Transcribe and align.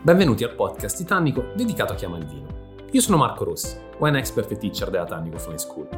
Benvenuti 0.00 0.44
al 0.44 0.54
podcast 0.54 0.96
Titanico 0.96 1.50
dedicato 1.56 1.92
a 1.92 1.96
chi 1.96 2.04
ama 2.04 2.18
il 2.18 2.26
vino. 2.26 2.46
Io 2.92 3.00
sono 3.00 3.16
Marco 3.16 3.42
Rossi, 3.42 3.76
wine 3.98 4.18
expert 4.18 4.48
e 4.52 4.56
teacher 4.56 4.90
della 4.90 5.04
Tannico 5.04 5.38
Fine 5.38 5.58
School. 5.58 5.88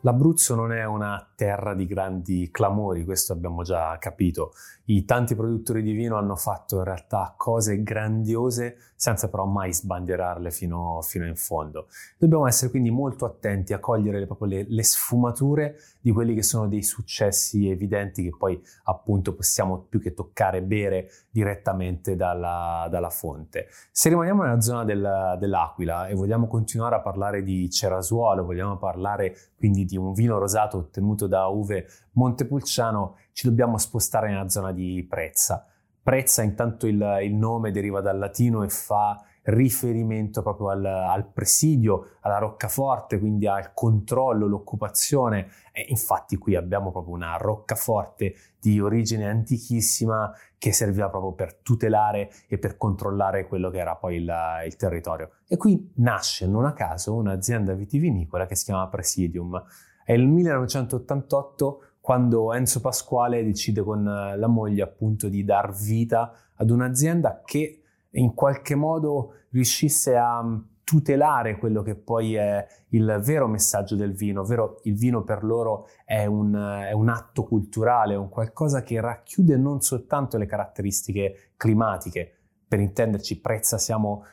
L'Abruzzo 0.00 0.54
non 0.54 0.72
è 0.72 0.82
una 0.86 1.31
terra 1.42 1.74
di 1.74 1.86
grandi 1.86 2.50
clamori, 2.52 3.04
questo 3.04 3.32
abbiamo 3.32 3.64
già 3.64 3.98
capito. 3.98 4.52
I 4.84 5.04
tanti 5.04 5.34
produttori 5.34 5.82
di 5.82 5.90
vino 5.90 6.16
hanno 6.16 6.36
fatto 6.36 6.76
in 6.76 6.84
realtà 6.84 7.34
cose 7.36 7.82
grandiose 7.82 8.76
senza 9.02 9.28
però 9.28 9.46
mai 9.46 9.74
sbandierarle 9.74 10.52
fino, 10.52 11.00
fino 11.02 11.26
in 11.26 11.34
fondo. 11.34 11.88
Dobbiamo 12.16 12.46
essere 12.46 12.70
quindi 12.70 12.90
molto 12.90 13.24
attenti 13.24 13.72
a 13.72 13.80
cogliere 13.80 14.24
proprio 14.26 14.46
le, 14.46 14.66
le, 14.68 14.84
sfumature 14.84 15.74
di 16.00 16.12
quelli 16.12 16.36
che 16.36 16.44
sono 16.44 16.68
dei 16.68 16.84
successi 16.84 17.68
evidenti 17.68 18.22
che 18.22 18.32
poi 18.38 18.62
appunto 18.84 19.34
possiamo 19.34 19.86
più 19.88 20.00
che 20.00 20.14
toccare 20.14 20.62
bere 20.62 21.08
direttamente 21.30 22.14
dalla, 22.14 22.86
dalla, 22.88 23.10
fonte. 23.10 23.66
Se 23.90 24.08
rimaniamo 24.08 24.44
nella 24.44 24.60
zona 24.60 24.84
del, 24.84 25.36
dell'Aquila 25.40 26.06
e 26.06 26.14
vogliamo 26.14 26.46
continuare 26.46 26.94
a 26.94 27.00
parlare 27.00 27.42
di 27.42 27.68
Cerasuolo, 27.68 28.44
vogliamo 28.44 28.76
parlare 28.76 29.34
quindi 29.56 29.84
di 29.84 29.96
un 29.96 30.12
vino 30.12 30.38
rosato 30.38 30.76
ottenuto 30.76 31.26
da 31.32 31.46
uve 31.46 31.86
Montepulciano, 32.12 33.16
ci 33.32 33.48
dobbiamo 33.48 33.78
spostare 33.78 34.28
nella 34.28 34.50
zona 34.50 34.70
di 34.70 35.06
Prezza. 35.08 35.66
Prezza, 36.02 36.42
intanto 36.42 36.86
il, 36.86 37.20
il 37.22 37.34
nome 37.34 37.70
deriva 37.70 38.02
dal 38.02 38.18
latino 38.18 38.62
e 38.62 38.68
fa 38.68 39.24
riferimento 39.44 40.42
proprio 40.42 40.68
al, 40.68 40.84
al, 40.84 41.26
presidio, 41.32 42.16
alla 42.20 42.38
roccaforte, 42.38 43.18
quindi 43.18 43.46
al 43.46 43.72
controllo, 43.72 44.46
l'occupazione. 44.46 45.48
E 45.72 45.86
infatti 45.88 46.36
qui 46.36 46.54
abbiamo 46.54 46.90
proprio 46.90 47.14
una 47.14 47.36
roccaforte 47.36 48.34
di 48.60 48.78
origine 48.78 49.28
antichissima 49.28 50.32
che 50.58 50.72
serviva 50.72 51.08
proprio 51.08 51.32
per 51.32 51.54
tutelare 51.54 52.30
e 52.46 52.58
per 52.58 52.76
controllare 52.76 53.48
quello 53.48 53.70
che 53.70 53.78
era 53.78 53.96
poi 53.96 54.16
il, 54.16 54.32
il 54.66 54.76
territorio. 54.76 55.30
E 55.48 55.56
qui 55.56 55.92
nasce, 55.96 56.46
non 56.46 56.66
a 56.66 56.72
caso, 56.72 57.14
un'azienda 57.14 57.72
vitivinicola 57.72 58.46
che 58.46 58.54
si 58.54 58.66
chiama 58.66 58.86
Presidium. 58.88 59.60
È 60.12 60.16
il 60.16 60.28
1988 60.28 61.84
quando 62.02 62.52
Enzo 62.52 62.82
Pasquale 62.82 63.42
decide 63.42 63.82
con 63.82 64.04
la 64.04 64.46
moglie 64.46 64.82
appunto 64.82 65.30
di 65.30 65.42
dar 65.42 65.74
vita 65.74 66.34
ad 66.56 66.68
un'azienda 66.68 67.40
che 67.42 67.80
in 68.10 68.34
qualche 68.34 68.74
modo 68.74 69.36
riuscisse 69.52 70.14
a 70.14 70.42
mm, 70.42 70.58
tutelare 70.84 71.56
quello 71.56 71.80
che 71.80 71.94
poi 71.94 72.34
è 72.34 72.66
il 72.88 73.22
vero 73.24 73.48
messaggio 73.48 73.96
del 73.96 74.12
vino, 74.12 74.42
ovvero 74.42 74.80
il 74.82 74.96
vino 74.96 75.22
per 75.22 75.44
loro 75.44 75.86
è 76.04 76.26
un, 76.26 76.54
è 76.86 76.92
un, 76.92 77.08
atto 77.08 77.44
culturale, 77.44 78.14
un 78.14 78.28
qualcosa 78.28 78.82
che 78.82 79.00
racchiude 79.00 79.56
non 79.56 79.80
soltanto 79.80 80.36
le 80.36 80.44
caratteristiche 80.44 81.52
climatiche, 81.56 82.41
per 82.72 82.80
intenderci 82.80 83.38
Prezza 83.38 83.76
siamo 83.76 84.24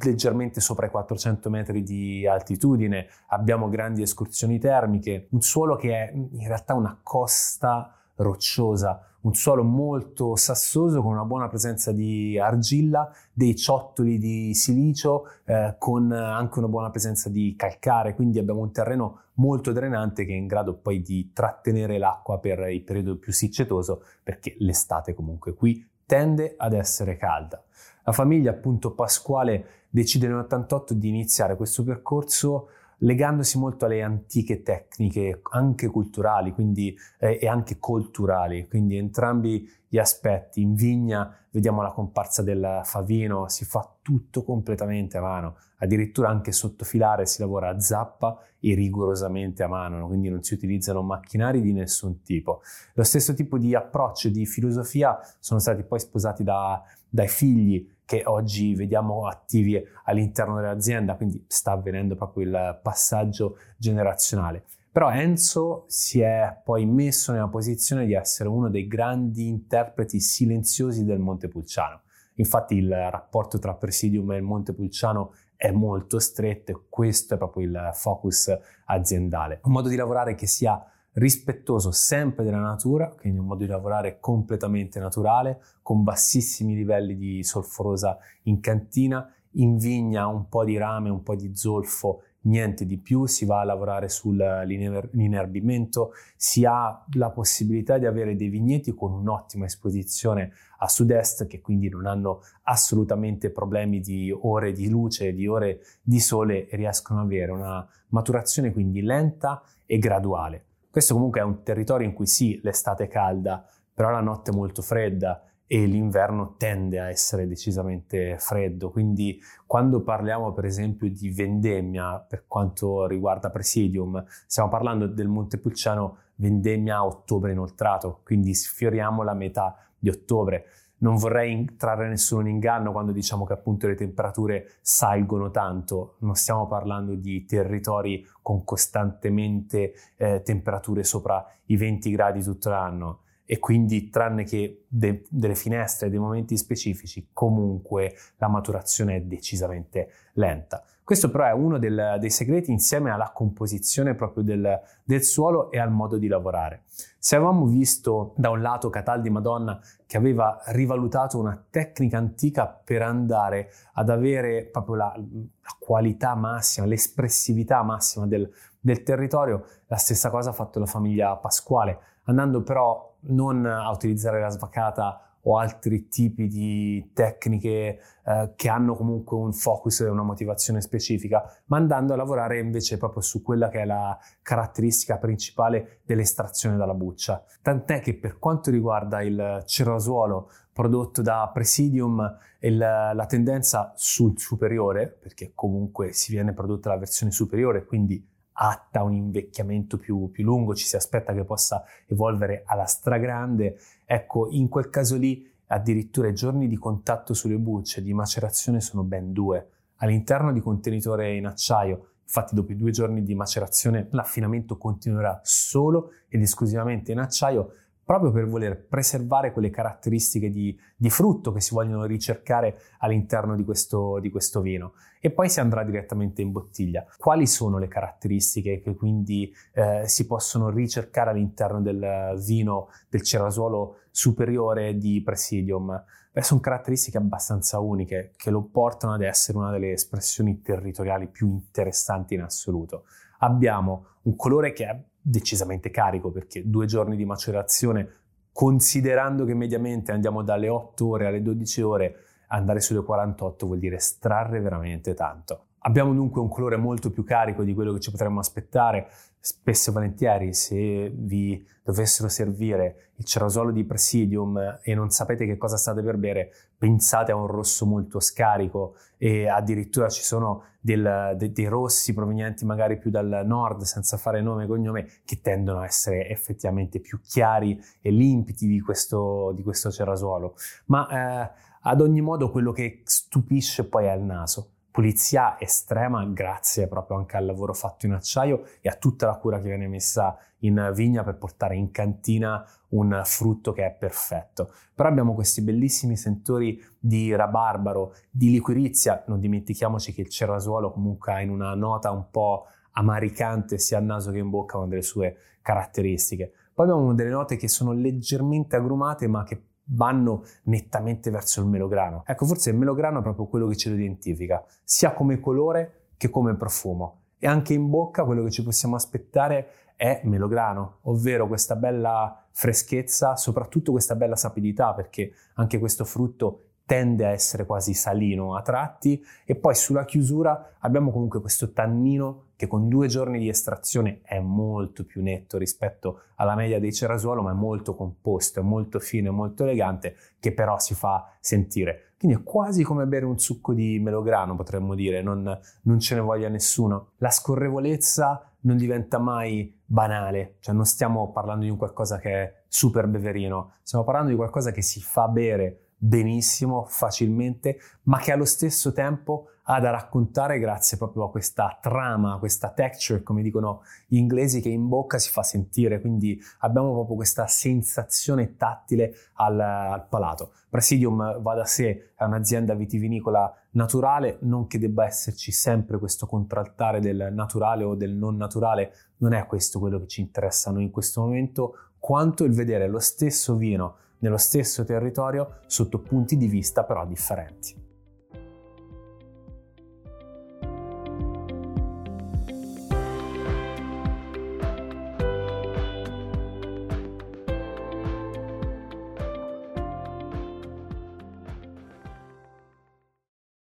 leggermente 0.00 0.60
sopra 0.60 0.86
i 0.86 0.90
400 0.90 1.50
metri 1.50 1.82
di 1.82 2.24
altitudine, 2.24 3.08
abbiamo 3.30 3.68
grandi 3.68 4.02
escursioni 4.02 4.60
termiche, 4.60 5.26
un 5.30 5.40
suolo 5.40 5.74
che 5.74 5.92
è 5.92 6.12
in 6.14 6.46
realtà 6.46 6.74
una 6.74 6.96
costa 7.02 7.92
rocciosa, 8.14 9.04
un 9.22 9.34
suolo 9.34 9.64
molto 9.64 10.36
sassoso 10.36 11.02
con 11.02 11.10
una 11.14 11.24
buona 11.24 11.48
presenza 11.48 11.90
di 11.90 12.38
argilla, 12.38 13.10
dei 13.32 13.56
ciottoli 13.56 14.18
di 14.18 14.54
silicio 14.54 15.24
eh, 15.44 15.74
con 15.76 16.12
anche 16.12 16.60
una 16.60 16.68
buona 16.68 16.90
presenza 16.90 17.28
di 17.28 17.56
calcare, 17.56 18.14
quindi 18.14 18.38
abbiamo 18.38 18.60
un 18.60 18.70
terreno 18.70 19.22
molto 19.40 19.72
drenante 19.72 20.24
che 20.24 20.32
è 20.32 20.36
in 20.36 20.46
grado 20.46 20.76
poi 20.76 21.02
di 21.02 21.32
trattenere 21.32 21.98
l'acqua 21.98 22.38
per 22.38 22.68
il 22.70 22.82
periodo 22.82 23.16
più 23.16 23.32
siccetoso 23.32 24.04
perché 24.22 24.54
l'estate 24.58 25.12
comunque 25.12 25.54
qui 25.54 25.84
tende 26.10 26.56
ad 26.58 26.72
essere 26.72 27.16
calda. 27.16 27.62
La 28.02 28.10
famiglia 28.10 28.50
appunto 28.50 28.90
Pasquale 28.90 29.84
decide 29.88 30.26
nell'88 30.26 30.90
di 30.94 31.06
iniziare 31.06 31.54
questo 31.54 31.84
percorso 31.84 32.70
legandosi 33.02 33.58
molto 33.58 33.84
alle 33.84 34.02
antiche 34.02 34.62
tecniche 34.62 35.40
anche 35.50 35.88
culturali 35.88 36.52
quindi, 36.52 36.96
eh, 37.18 37.38
e 37.40 37.46
anche 37.46 37.78
culturali, 37.78 38.66
quindi 38.68 38.96
entrambi 38.96 39.68
gli 39.88 39.98
aspetti. 39.98 40.62
In 40.62 40.74
vigna 40.74 41.34
vediamo 41.50 41.82
la 41.82 41.90
comparsa 41.90 42.42
del 42.42 42.80
favino, 42.84 43.48
si 43.48 43.64
fa 43.64 43.88
tutto 44.02 44.44
completamente 44.44 45.18
a 45.18 45.20
mano, 45.20 45.56
addirittura 45.78 46.28
anche 46.28 46.52
sottofilare 46.52 47.26
si 47.26 47.40
lavora 47.40 47.70
a 47.70 47.80
zappa 47.80 48.38
e 48.60 48.74
rigorosamente 48.74 49.62
a 49.62 49.68
mano, 49.68 50.06
quindi 50.06 50.28
non 50.28 50.42
si 50.42 50.54
utilizzano 50.54 51.02
macchinari 51.02 51.60
di 51.60 51.72
nessun 51.72 52.22
tipo. 52.22 52.60
Lo 52.94 53.02
stesso 53.02 53.34
tipo 53.34 53.58
di 53.58 53.74
approccio 53.74 54.28
e 54.28 54.30
di 54.30 54.46
filosofia 54.46 55.18
sono 55.38 55.58
stati 55.58 55.82
poi 55.82 55.98
sposati 55.98 56.44
da, 56.44 56.82
dai 57.08 57.28
figli 57.28 57.88
che 58.10 58.22
oggi 58.24 58.74
vediamo 58.74 59.28
attivi 59.28 59.80
all'interno 60.06 60.56
dell'azienda, 60.56 61.14
quindi 61.14 61.44
sta 61.46 61.70
avvenendo 61.70 62.16
proprio 62.16 62.44
il 62.44 62.80
passaggio 62.82 63.58
generazionale. 63.76 64.64
Però 64.90 65.12
Enzo 65.12 65.84
si 65.86 66.18
è 66.18 66.60
poi 66.64 66.86
messo 66.86 67.30
nella 67.30 67.46
posizione 67.46 68.06
di 68.06 68.14
essere 68.14 68.48
uno 68.48 68.68
dei 68.68 68.88
grandi 68.88 69.46
interpreti 69.46 70.18
silenziosi 70.18 71.04
del 71.04 71.20
Montepulciano. 71.20 72.00
Infatti 72.34 72.74
il 72.74 72.92
rapporto 72.92 73.60
tra 73.60 73.74
Presidium 73.74 74.32
e 74.32 74.38
il 74.38 74.42
Montepulciano 74.42 75.32
è 75.54 75.70
molto 75.70 76.18
stretto 76.18 76.72
e 76.72 76.80
questo 76.88 77.34
è 77.34 77.36
proprio 77.36 77.64
il 77.64 77.90
focus 77.92 78.52
aziendale. 78.86 79.60
Un 79.62 79.70
modo 79.70 79.88
di 79.88 79.94
lavorare 79.94 80.34
che 80.34 80.48
sia 80.48 80.84
rispettoso 81.14 81.90
sempre 81.90 82.44
della 82.44 82.60
natura, 82.60 83.08
quindi 83.08 83.38
un 83.38 83.46
modo 83.46 83.64
di 83.64 83.70
lavorare 83.70 84.18
completamente 84.20 85.00
naturale, 85.00 85.60
con 85.82 86.02
bassissimi 86.02 86.74
livelli 86.74 87.16
di 87.16 87.42
solforosa 87.42 88.18
in 88.42 88.60
cantina, 88.60 89.28
in 89.54 89.76
vigna 89.76 90.28
un 90.28 90.48
po' 90.48 90.64
di 90.64 90.76
rame, 90.76 91.10
un 91.10 91.22
po' 91.22 91.34
di 91.34 91.56
zolfo, 91.56 92.22
niente 92.42 92.86
di 92.86 92.96
più, 92.96 93.26
si 93.26 93.44
va 93.44 93.60
a 93.60 93.64
lavorare 93.64 94.08
sull'inerbimento, 94.08 96.12
si 96.36 96.64
ha 96.64 97.04
la 97.14 97.30
possibilità 97.30 97.98
di 97.98 98.06
avere 98.06 98.36
dei 98.36 98.48
vigneti 98.48 98.94
con 98.94 99.12
un'ottima 99.12 99.66
esposizione 99.66 100.52
a 100.78 100.88
sud-est 100.88 101.46
che 101.46 101.60
quindi 101.60 101.90
non 101.90 102.06
hanno 102.06 102.40
assolutamente 102.62 103.50
problemi 103.50 104.00
di 104.00 104.30
ore 104.30 104.72
di 104.72 104.88
luce, 104.88 105.34
di 105.34 105.46
ore 105.46 105.80
di 106.00 106.20
sole 106.20 106.66
e 106.68 106.76
riescono 106.76 107.20
ad 107.20 107.26
avere 107.26 107.52
una 107.52 107.86
maturazione 108.08 108.72
quindi 108.72 109.02
lenta 109.02 109.62
e 109.84 109.98
graduale. 109.98 110.64
Questo 110.90 111.14
comunque 111.14 111.40
è 111.40 111.44
un 111.44 111.62
territorio 111.62 112.06
in 112.06 112.14
cui 112.14 112.26
sì, 112.26 112.58
l'estate 112.64 113.04
è 113.04 113.08
calda, 113.08 113.64
però 113.94 114.10
la 114.10 114.20
notte 114.20 114.50
è 114.50 114.54
molto 114.54 114.82
fredda 114.82 115.44
e 115.72 115.86
l'inverno 115.86 116.56
tende 116.56 116.98
a 116.98 117.08
essere 117.08 117.46
decisamente 117.46 118.36
freddo. 118.38 118.90
Quindi 118.90 119.40
quando 119.66 120.02
parliamo 120.02 120.52
per 120.52 120.64
esempio 120.64 121.08
di 121.08 121.30
vendemmia 121.30 122.18
per 122.18 122.44
quanto 122.48 123.06
riguarda 123.06 123.50
Presidium, 123.50 124.24
stiamo 124.46 124.68
parlando 124.68 125.06
del 125.06 125.28
Montepulciano 125.28 126.16
vendemmia 126.34 126.96
a 126.96 127.06
ottobre 127.06 127.52
inoltrato, 127.52 128.22
quindi 128.24 128.52
sfioriamo 128.52 129.22
la 129.22 129.34
metà 129.34 129.76
di 129.96 130.08
ottobre 130.08 130.64
non 131.00 131.16
vorrei 131.16 131.76
trarre 131.76 132.08
nessuno 132.08 132.42
in 132.42 132.48
inganno 132.54 132.92
quando 132.92 133.12
diciamo 133.12 133.44
che 133.44 133.52
appunto 133.52 133.86
le 133.86 133.94
temperature 133.94 134.78
salgono 134.80 135.50
tanto, 135.50 136.16
non 136.20 136.34
stiamo 136.34 136.66
parlando 136.66 137.14
di 137.14 137.44
territori 137.44 138.26
con 138.42 138.64
costantemente 138.64 139.92
eh, 140.16 140.42
temperature 140.42 141.04
sopra 141.04 141.44
i 141.66 141.76
20 141.76 142.10
gradi 142.10 142.42
tutto 142.42 142.70
l'anno. 142.70 143.20
E 143.44 143.58
quindi 143.58 144.10
tranne 144.10 144.44
che 144.44 144.79
de- 144.92 145.24
delle 145.28 145.54
finestre, 145.54 146.10
dei 146.10 146.18
momenti 146.18 146.56
specifici, 146.56 147.28
comunque 147.32 148.14
la 148.38 148.48
maturazione 148.48 149.16
è 149.16 149.20
decisamente 149.20 150.10
lenta. 150.32 150.82
Questo 151.04 151.30
però 151.30 151.44
è 151.44 151.52
uno 151.52 151.78
del, 151.78 152.18
dei 152.20 152.30
segreti 152.30 152.70
insieme 152.70 153.10
alla 153.10 153.30
composizione 153.34 154.14
proprio 154.14 154.44
del, 154.44 154.80
del, 155.02 155.24
suolo 155.24 155.70
e 155.70 155.78
al 155.78 155.90
modo 155.90 156.18
di 156.18 156.28
lavorare. 156.28 156.82
Se 157.18 157.34
avevamo 157.34 157.66
visto 157.66 158.32
da 158.36 158.50
un 158.50 158.62
lato 158.62 158.90
Cataldi 158.90 159.28
Madonna 159.28 159.80
che 160.06 160.16
aveva 160.16 160.60
rivalutato 160.66 161.38
una 161.38 161.60
tecnica 161.68 162.16
antica 162.16 162.66
per 162.66 163.02
andare 163.02 163.72
ad 163.94 164.08
avere 164.08 164.66
proprio 164.66 164.94
la, 164.94 165.12
la 165.16 165.76
qualità 165.80 166.36
massima, 166.36 166.86
l'espressività 166.86 167.82
massima 167.82 168.26
del, 168.26 168.48
del 168.78 169.02
territorio, 169.02 169.64
la 169.86 169.96
stessa 169.96 170.30
cosa 170.30 170.50
ha 170.50 170.52
fatto 170.54 170.78
la 170.78 170.86
famiglia 170.86 171.34
Pasquale, 171.36 171.98
andando 172.24 172.62
però 172.62 173.10
non 173.22 173.66
a 173.66 173.90
utilizzare 173.90 174.40
la 174.40 174.48
svacata 174.80 175.24
o 175.42 175.56
altri 175.56 176.08
tipi 176.08 176.48
di 176.48 177.12
tecniche 177.14 177.98
eh, 178.24 178.52
che 178.54 178.68
hanno 178.68 178.94
comunque 178.94 179.38
un 179.38 179.54
focus 179.54 180.00
e 180.00 180.08
una 180.08 180.22
motivazione 180.22 180.82
specifica, 180.82 181.42
ma 181.66 181.78
andando 181.78 182.12
a 182.12 182.16
lavorare 182.16 182.58
invece 182.58 182.98
proprio 182.98 183.22
su 183.22 183.42
quella 183.42 183.70
che 183.70 183.80
è 183.80 183.84
la 183.86 184.18
caratteristica 184.42 185.16
principale 185.16 186.00
dell'estrazione 186.04 186.76
dalla 186.76 186.92
buccia. 186.92 187.42
Tant'è 187.62 188.00
che 188.00 188.18
per 188.18 188.38
quanto 188.38 188.70
riguarda 188.70 189.22
il 189.22 189.62
cerasuolo 189.64 190.50
prodotto 190.74 191.22
da 191.22 191.50
Presidium, 191.52 192.36
il, 192.60 192.76
la 192.76 193.26
tendenza 193.26 193.94
sul 193.96 194.38
superiore, 194.38 195.08
perché 195.08 195.52
comunque 195.54 196.12
si 196.12 196.32
viene 196.32 196.52
prodotta 196.52 196.90
la 196.90 196.98
versione 196.98 197.32
superiore, 197.32 197.86
quindi 197.86 198.28
atta 198.62 199.00
a 199.00 199.04
un 199.04 199.14
invecchiamento 199.14 199.96
più, 199.96 200.30
più, 200.30 200.44
lungo, 200.44 200.74
ci 200.74 200.86
si 200.86 200.96
aspetta 200.96 201.32
che 201.32 201.44
possa 201.44 201.82
evolvere 202.06 202.62
alla 202.66 202.84
stragrande. 202.84 203.78
Ecco, 204.04 204.48
in 204.50 204.68
quel 204.68 204.90
caso 204.90 205.16
lì 205.16 205.50
addirittura 205.68 206.28
i 206.28 206.34
giorni 206.34 206.68
di 206.68 206.76
contatto 206.76 207.32
sulle 207.32 207.56
bucce 207.56 208.02
di 208.02 208.12
macerazione 208.12 208.80
sono 208.80 209.02
ben 209.02 209.32
due. 209.32 209.68
All'interno 209.96 210.52
di 210.52 210.60
contenitore 210.60 211.34
in 211.36 211.46
acciaio 211.46 212.10
Infatti 212.30 212.54
dopo 212.54 212.70
i 212.70 212.76
due 212.76 212.92
giorni 212.92 213.24
di 213.24 213.34
macerazione 213.34 214.06
l'affinamento 214.12 214.76
continuerà 214.76 215.40
solo 215.42 216.12
ed 216.28 216.40
esclusivamente 216.40 217.10
in 217.10 217.18
acciaio 217.18 217.72
proprio 218.10 218.32
per 218.32 218.48
voler 218.48 218.86
preservare 218.88 219.52
quelle 219.52 219.70
caratteristiche 219.70 220.50
di, 220.50 220.76
di 220.96 221.10
frutto 221.10 221.52
che 221.52 221.60
si 221.60 221.74
vogliono 221.74 222.06
ricercare 222.06 222.76
all'interno 222.98 223.54
di 223.54 223.62
questo, 223.62 224.18
di 224.18 224.30
questo, 224.30 224.60
vino. 224.60 224.94
E 225.20 225.30
poi 225.30 225.48
si 225.48 225.60
andrà 225.60 225.84
direttamente 225.84 226.42
in 226.42 226.50
bottiglia. 226.50 227.06
Quali 227.16 227.46
sono 227.46 227.78
le 227.78 227.86
caratteristiche 227.86 228.80
che 228.80 228.96
quindi 228.96 229.54
eh, 229.74 230.08
si 230.08 230.26
possono 230.26 230.70
ricercare 230.70 231.30
all'interno 231.30 231.80
del 231.80 232.36
vino 232.44 232.88
del 233.08 233.22
cerasuolo 233.22 233.98
superiore 234.10 234.98
di 234.98 235.22
Presidium? 235.22 236.04
Beh, 236.32 236.42
sono 236.42 236.58
caratteristiche 236.58 237.16
abbastanza 237.16 237.78
uniche 237.78 238.32
che 238.36 238.50
lo 238.50 238.62
portano 238.62 239.12
ad 239.12 239.22
essere 239.22 239.56
una 239.56 239.70
delle 239.70 239.92
espressioni 239.92 240.62
territoriali 240.62 241.28
più 241.28 241.46
interessanti 241.46 242.34
in 242.34 242.42
assoluto. 242.42 243.04
Abbiamo 243.38 244.06
un 244.22 244.34
colore 244.34 244.72
che 244.72 244.84
è 244.84 245.00
decisamente 245.20 245.90
carico 245.90 246.30
perché 246.30 246.68
due 246.68 246.86
giorni 246.86 247.16
di 247.16 247.24
macerazione, 247.24 248.08
considerando 248.52 249.44
che 249.44 249.54
mediamente 249.54 250.12
andiamo 250.12 250.42
dalle 250.42 250.68
8 250.68 251.06
ore 251.06 251.26
alle 251.26 251.42
12 251.42 251.82
ore, 251.82 252.14
andare 252.48 252.80
sulle 252.80 253.02
48 253.02 253.66
vuol 253.66 253.78
dire 253.78 253.96
estrarre 253.96 254.60
veramente 254.60 255.14
tanto. 255.14 255.66
Abbiamo 255.82 256.12
dunque 256.12 256.42
un 256.42 256.48
colore 256.48 256.76
molto 256.76 257.10
più 257.10 257.24
carico 257.24 257.62
di 257.62 257.72
quello 257.72 257.94
che 257.94 258.00
ci 258.00 258.10
potremmo 258.10 258.40
aspettare. 258.40 259.08
Spesso 259.38 259.88
e 259.88 259.92
volentieri, 259.94 260.52
se 260.52 261.10
vi 261.14 261.66
dovessero 261.82 262.28
servire 262.28 263.12
il 263.16 263.24
cerasolo 263.24 263.70
di 263.70 263.84
Presidium 263.84 264.80
e 264.82 264.94
non 264.94 265.08
sapete 265.08 265.46
che 265.46 265.56
cosa 265.56 265.78
state 265.78 266.02
per 266.02 266.18
bere, 266.18 266.52
pensate 266.76 267.32
a 267.32 267.36
un 267.36 267.46
rosso 267.46 267.86
molto 267.86 268.20
scarico 268.20 268.96
e 269.16 269.48
addirittura 269.48 270.10
ci 270.10 270.22
sono 270.22 270.64
del, 270.78 271.34
de, 271.38 271.50
dei 271.50 271.66
rossi 271.66 272.12
provenienti 272.12 272.66
magari 272.66 272.98
più 272.98 273.10
dal 273.10 273.42
nord, 273.46 273.80
senza 273.82 274.18
fare 274.18 274.42
nome 274.42 274.64
e 274.64 274.66
cognome, 274.66 275.08
che 275.24 275.40
tendono 275.40 275.80
a 275.80 275.86
essere 275.86 276.28
effettivamente 276.28 277.00
più 277.00 277.20
chiari 277.22 277.82
e 278.02 278.10
limpidi 278.10 278.66
di 278.66 278.80
questo, 278.80 279.52
di 279.56 279.62
questo 279.62 279.90
cerasuolo. 279.90 280.56
Ma 280.86 281.08
eh, 281.08 281.50
ad 281.80 282.00
ogni 282.02 282.20
modo 282.20 282.50
quello 282.50 282.72
che 282.72 283.00
stupisce 283.04 283.88
poi 283.88 284.04
è 284.04 284.12
il 284.12 284.22
naso 284.22 284.72
pulizia 284.90 285.58
estrema 285.60 286.24
grazie 286.26 286.88
proprio 286.88 287.16
anche 287.16 287.36
al 287.36 287.46
lavoro 287.46 287.72
fatto 287.72 288.06
in 288.06 288.12
acciaio 288.12 288.64
e 288.80 288.88
a 288.88 288.94
tutta 288.94 289.26
la 289.26 289.36
cura 289.36 289.58
che 289.58 289.68
viene 289.68 289.88
messa 289.88 290.36
in 290.60 290.90
vigna 290.94 291.22
per 291.22 291.36
portare 291.36 291.76
in 291.76 291.90
cantina 291.90 292.64
un 292.88 293.20
frutto 293.24 293.72
che 293.72 293.86
è 293.86 293.92
perfetto. 293.92 294.72
Però 294.94 295.08
abbiamo 295.08 295.34
questi 295.34 295.62
bellissimi 295.62 296.16
sentori 296.16 296.82
di 296.98 297.34
rabarbaro, 297.34 298.14
di 298.30 298.50
liquirizia, 298.50 299.24
non 299.28 299.38
dimentichiamoci 299.38 300.12
che 300.12 300.22
il 300.22 300.28
cerasuolo 300.28 300.90
comunque 300.90 301.32
ha 301.32 301.40
in 301.40 301.50
una 301.50 301.74
nota 301.74 302.10
un 302.10 302.28
po' 302.30 302.66
amaricante 302.92 303.78
sia 303.78 303.98
al 303.98 304.04
naso 304.04 304.32
che 304.32 304.38
in 304.38 304.50
bocca 304.50 304.76
una 304.76 304.88
delle 304.88 305.02
sue 305.02 305.36
caratteristiche. 305.62 306.52
Poi 306.74 306.88
abbiamo 306.88 307.14
delle 307.14 307.30
note 307.30 307.56
che 307.56 307.68
sono 307.68 307.92
leggermente 307.92 308.76
agrumate 308.76 309.28
ma 309.28 309.44
che 309.44 309.62
vanno 309.92 310.44
nettamente 310.64 311.30
verso 311.30 311.60
il 311.60 311.66
melograno. 311.66 312.22
Ecco, 312.26 312.46
forse 312.46 312.70
il 312.70 312.76
melograno 312.76 313.20
è 313.20 313.22
proprio 313.22 313.46
quello 313.46 313.66
che 313.66 313.76
ce 313.76 313.90
lo 313.90 313.96
identifica, 313.96 314.64
sia 314.84 315.12
come 315.12 315.40
colore 315.40 316.08
che 316.16 316.30
come 316.30 316.54
profumo. 316.54 317.18
E 317.38 317.46
anche 317.46 317.72
in 317.72 317.88
bocca 317.88 318.24
quello 318.24 318.44
che 318.44 318.50
ci 318.50 318.62
possiamo 318.62 318.96
aspettare 318.96 319.70
è 319.96 320.20
melograno, 320.24 320.98
ovvero 321.02 321.46
questa 321.46 321.76
bella 321.76 322.46
freschezza, 322.52 323.36
soprattutto 323.36 323.92
questa 323.92 324.14
bella 324.14 324.36
sapidità, 324.36 324.94
perché 324.94 325.32
anche 325.54 325.78
questo 325.78 326.04
frutto 326.04 326.69
tende 326.90 327.24
a 327.24 327.28
essere 327.30 327.66
quasi 327.66 327.94
salino 327.94 328.56
a 328.56 328.62
tratti 328.62 329.24
e 329.44 329.54
poi 329.54 329.76
sulla 329.76 330.04
chiusura 330.04 330.72
abbiamo 330.80 331.12
comunque 331.12 331.40
questo 331.40 331.70
tannino 331.70 332.46
che 332.56 332.66
con 332.66 332.88
due 332.88 333.06
giorni 333.06 333.38
di 333.38 333.48
estrazione 333.48 334.22
è 334.24 334.40
molto 334.40 335.04
più 335.04 335.22
netto 335.22 335.56
rispetto 335.56 336.22
alla 336.34 336.56
media 336.56 336.80
dei 336.80 336.92
cerasuolo 336.92 337.42
ma 337.42 337.52
è 337.52 337.54
molto 337.54 337.94
composto, 337.94 338.58
è 338.58 338.64
molto 338.64 338.98
fino, 338.98 339.28
è 339.28 339.32
molto 339.32 339.62
elegante 339.62 340.16
che 340.40 340.52
però 340.52 340.80
si 340.80 340.94
fa 340.94 341.30
sentire. 341.38 342.14
Quindi 342.18 342.38
è 342.38 342.42
quasi 342.42 342.82
come 342.82 343.06
bere 343.06 343.24
un 343.24 343.38
succo 343.38 343.72
di 343.72 344.00
melograno 344.00 344.56
potremmo 344.56 344.96
dire, 344.96 345.22
non, 345.22 345.60
non 345.82 346.00
ce 346.00 346.16
ne 346.16 346.20
voglia 346.20 346.48
nessuno. 346.48 347.12
La 347.18 347.30
scorrevolezza 347.30 348.50
non 348.62 348.76
diventa 348.76 349.18
mai 349.18 349.72
banale, 349.84 350.56
cioè 350.58 350.74
non 350.74 350.86
stiamo 350.86 351.30
parlando 351.30 351.66
di 351.66 351.70
un 351.70 351.76
qualcosa 351.76 352.18
che 352.18 352.32
è 352.32 352.54
super 352.66 353.06
beverino, 353.06 353.74
stiamo 353.84 354.04
parlando 354.04 354.30
di 354.30 354.36
qualcosa 354.36 354.72
che 354.72 354.82
si 354.82 355.00
fa 355.00 355.28
bere 355.28 355.84
benissimo, 356.02 356.86
facilmente, 356.88 357.78
ma 358.04 358.18
che 358.18 358.32
allo 358.32 358.46
stesso 358.46 358.90
tempo 358.92 359.48
ha 359.64 359.78
da 359.78 359.90
raccontare 359.90 360.58
grazie 360.58 360.96
proprio 360.96 361.24
a 361.24 361.30
questa 361.30 361.78
trama, 361.80 362.34
a 362.34 362.38
questa 362.38 362.70
texture, 362.70 363.22
come 363.22 363.42
dicono 363.42 363.82
gli 364.06 364.16
inglesi, 364.16 364.62
che 364.62 364.70
in 364.70 364.88
bocca 364.88 365.18
si 365.18 365.30
fa 365.30 365.42
sentire, 365.42 366.00
quindi 366.00 366.40
abbiamo 366.60 366.92
proprio 366.92 367.16
questa 367.16 367.46
sensazione 367.46 368.56
tattile 368.56 369.14
al, 369.34 369.60
al 369.60 370.06
palato. 370.08 370.52
Presidium 370.70 371.40
va 371.40 371.54
da 371.54 371.66
sé, 371.66 372.12
è 372.16 372.24
un'azienda 372.24 372.74
vitivinicola 372.74 373.54
naturale, 373.72 374.38
non 374.40 374.66
che 374.66 374.78
debba 374.78 375.04
esserci 375.04 375.52
sempre 375.52 375.98
questo 375.98 376.26
contraltare 376.26 377.00
del 377.00 377.28
naturale 377.30 377.84
o 377.84 377.94
del 377.94 378.14
non 378.14 378.36
naturale, 378.36 378.92
non 379.18 379.34
è 379.34 379.46
questo 379.46 379.78
quello 379.78 380.00
che 380.00 380.06
ci 380.06 380.22
interessa 380.22 380.70
noi 380.70 380.84
in 380.84 380.90
questo 380.90 381.20
momento, 381.20 381.74
quanto 381.98 382.44
il 382.44 382.54
vedere 382.54 382.88
lo 382.88 382.98
stesso 382.98 383.54
vino 383.54 383.96
nello 384.20 384.38
stesso 384.38 384.84
territorio 384.84 385.60
sotto 385.66 386.00
punti 386.00 386.36
di 386.36 386.46
vista 386.46 386.84
però 386.84 387.06
differenti. 387.06 387.88